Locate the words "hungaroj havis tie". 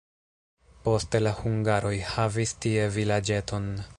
1.41-2.91